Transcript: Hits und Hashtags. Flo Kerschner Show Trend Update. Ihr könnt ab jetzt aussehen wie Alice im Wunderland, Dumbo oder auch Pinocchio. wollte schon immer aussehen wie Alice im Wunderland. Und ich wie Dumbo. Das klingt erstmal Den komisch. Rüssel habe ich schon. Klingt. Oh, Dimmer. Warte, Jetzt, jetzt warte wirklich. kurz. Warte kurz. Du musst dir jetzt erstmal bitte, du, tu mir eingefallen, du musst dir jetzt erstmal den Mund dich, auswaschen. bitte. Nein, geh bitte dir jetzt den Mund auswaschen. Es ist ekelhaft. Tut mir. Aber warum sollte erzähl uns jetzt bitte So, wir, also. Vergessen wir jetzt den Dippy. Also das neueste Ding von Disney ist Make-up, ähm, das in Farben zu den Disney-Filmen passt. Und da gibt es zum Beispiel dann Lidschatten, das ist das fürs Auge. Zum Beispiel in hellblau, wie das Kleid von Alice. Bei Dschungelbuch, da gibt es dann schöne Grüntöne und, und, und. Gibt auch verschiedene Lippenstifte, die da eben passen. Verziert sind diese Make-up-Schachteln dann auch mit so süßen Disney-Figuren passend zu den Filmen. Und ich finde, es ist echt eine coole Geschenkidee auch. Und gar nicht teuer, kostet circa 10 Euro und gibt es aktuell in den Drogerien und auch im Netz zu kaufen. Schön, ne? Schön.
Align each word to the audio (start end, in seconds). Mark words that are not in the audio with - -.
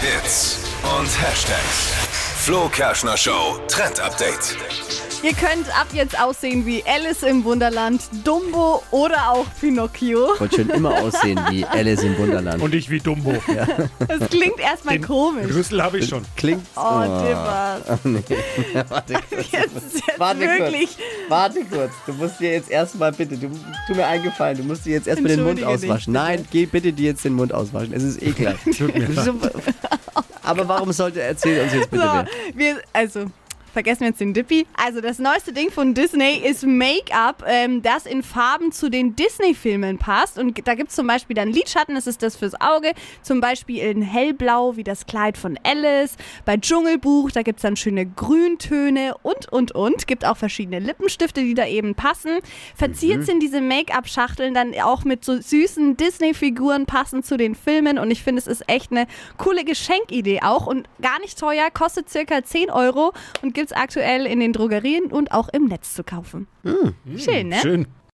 Hits 0.00 0.58
und 0.98 1.06
Hashtags. 1.22 1.92
Flo 2.38 2.68
Kerschner 2.70 3.16
Show 3.16 3.58
Trend 3.68 4.00
Update. 4.00 4.56
Ihr 5.22 5.34
könnt 5.34 5.68
ab 5.78 5.88
jetzt 5.92 6.18
aussehen 6.18 6.64
wie 6.64 6.82
Alice 6.86 7.22
im 7.24 7.44
Wunderland, 7.44 8.00
Dumbo 8.24 8.82
oder 8.90 9.30
auch 9.30 9.44
Pinocchio. 9.60 10.30
wollte 10.38 10.56
schon 10.62 10.70
immer 10.70 10.98
aussehen 11.02 11.38
wie 11.50 11.62
Alice 11.66 12.02
im 12.02 12.16
Wunderland. 12.16 12.62
Und 12.62 12.74
ich 12.74 12.88
wie 12.88 13.00
Dumbo. 13.00 13.34
Das 14.08 14.30
klingt 14.30 14.58
erstmal 14.58 14.94
Den 14.98 15.06
komisch. 15.06 15.52
Rüssel 15.54 15.82
habe 15.82 15.98
ich 15.98 16.08
schon. 16.08 16.24
Klingt. 16.36 16.64
Oh, 16.74 17.02
Dimmer. 17.02 17.80
Warte, 18.88 19.12
Jetzt, 19.30 19.52
jetzt 19.52 20.02
warte 20.18 20.40
wirklich. 20.40 20.96
kurz. 20.96 20.98
Warte 21.28 21.64
kurz. 21.66 21.92
Du 22.06 22.12
musst 22.14 22.40
dir 22.40 22.52
jetzt 22.52 22.70
erstmal 22.70 23.12
bitte, 23.12 23.36
du, 23.36 23.50
tu 23.86 23.94
mir 23.94 24.06
eingefallen, 24.06 24.56
du 24.56 24.64
musst 24.64 24.86
dir 24.86 24.92
jetzt 24.94 25.06
erstmal 25.06 25.36
den 25.36 25.44
Mund 25.44 25.58
dich, 25.58 25.66
auswaschen. 25.66 26.12
bitte. 26.14 26.24
Nein, 26.24 26.48
geh 26.50 26.64
bitte 26.64 26.92
dir 26.94 27.10
jetzt 27.10 27.24
den 27.26 27.34
Mund 27.34 27.52
auswaschen. 27.52 27.92
Es 27.92 28.02
ist 28.02 28.22
ekelhaft. 28.22 28.64
Tut 28.76 28.94
mir. 28.96 29.06
Aber 30.42 30.68
warum 30.68 30.92
sollte 30.92 31.22
erzähl 31.22 31.62
uns 31.62 31.72
jetzt 31.72 31.90
bitte 31.90 32.04
So, 32.04 32.58
wir, 32.58 32.80
also. 32.92 33.26
Vergessen 33.72 34.00
wir 34.00 34.08
jetzt 34.08 34.20
den 34.20 34.34
Dippy. 34.34 34.66
Also 34.74 35.00
das 35.00 35.18
neueste 35.20 35.52
Ding 35.52 35.70
von 35.70 35.94
Disney 35.94 36.38
ist 36.44 36.66
Make-up, 36.66 37.44
ähm, 37.46 37.82
das 37.82 38.04
in 38.04 38.22
Farben 38.22 38.72
zu 38.72 38.90
den 38.90 39.14
Disney-Filmen 39.14 39.98
passt. 39.98 40.38
Und 40.38 40.66
da 40.66 40.74
gibt 40.74 40.90
es 40.90 40.96
zum 40.96 41.06
Beispiel 41.06 41.36
dann 41.36 41.48
Lidschatten, 41.48 41.94
das 41.94 42.08
ist 42.08 42.22
das 42.22 42.34
fürs 42.34 42.60
Auge. 42.60 42.92
Zum 43.22 43.40
Beispiel 43.40 43.78
in 43.78 44.02
hellblau, 44.02 44.76
wie 44.76 44.82
das 44.82 45.06
Kleid 45.06 45.38
von 45.38 45.56
Alice. 45.62 46.16
Bei 46.44 46.56
Dschungelbuch, 46.56 47.30
da 47.30 47.42
gibt 47.42 47.58
es 47.58 47.62
dann 47.62 47.76
schöne 47.76 48.06
Grüntöne 48.06 49.14
und, 49.22 49.52
und, 49.52 49.72
und. 49.72 50.06
Gibt 50.08 50.24
auch 50.24 50.36
verschiedene 50.36 50.80
Lippenstifte, 50.80 51.40
die 51.40 51.54
da 51.54 51.66
eben 51.66 51.94
passen. 51.94 52.38
Verziert 52.74 53.24
sind 53.24 53.40
diese 53.40 53.60
Make-up-Schachteln 53.60 54.52
dann 54.54 54.74
auch 54.80 55.04
mit 55.04 55.24
so 55.24 55.40
süßen 55.40 55.96
Disney-Figuren 55.96 56.86
passend 56.86 57.24
zu 57.24 57.36
den 57.36 57.54
Filmen. 57.54 57.98
Und 57.98 58.10
ich 58.10 58.22
finde, 58.22 58.40
es 58.40 58.48
ist 58.48 58.68
echt 58.68 58.90
eine 58.90 59.06
coole 59.36 59.64
Geschenkidee 59.64 60.40
auch. 60.42 60.66
Und 60.66 60.88
gar 61.00 61.20
nicht 61.20 61.38
teuer, 61.38 61.70
kostet 61.70 62.10
circa 62.10 62.42
10 62.42 62.70
Euro 62.70 63.12
und 63.42 63.54
gibt 63.54 63.59
es 63.66 63.72
aktuell 63.72 64.26
in 64.26 64.40
den 64.40 64.52
Drogerien 64.52 65.06
und 65.06 65.32
auch 65.32 65.48
im 65.48 65.66
Netz 65.66 65.94
zu 65.94 66.04
kaufen. 66.04 66.46
Schön, 67.16 67.48
ne? 67.48 67.56
Schön. 67.56 67.86